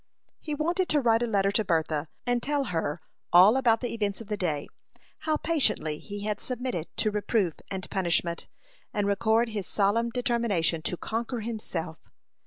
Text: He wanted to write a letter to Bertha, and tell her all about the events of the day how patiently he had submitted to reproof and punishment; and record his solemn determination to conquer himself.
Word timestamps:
He 0.39 0.55
wanted 0.55 0.89
to 0.89 0.99
write 0.99 1.21
a 1.21 1.27
letter 1.27 1.51
to 1.51 1.63
Bertha, 1.63 2.07
and 2.25 2.41
tell 2.41 2.63
her 2.63 3.01
all 3.31 3.55
about 3.55 3.81
the 3.81 3.93
events 3.93 4.19
of 4.19 4.29
the 4.29 4.35
day 4.35 4.67
how 5.29 5.37
patiently 5.37 5.99
he 5.99 6.21
had 6.23 6.41
submitted 6.41 6.87
to 6.97 7.11
reproof 7.11 7.59
and 7.69 7.87
punishment; 7.91 8.47
and 8.95 9.05
record 9.05 9.49
his 9.49 9.67
solemn 9.67 10.09
determination 10.09 10.81
to 10.81 10.97
conquer 10.97 11.41
himself. 11.41 12.09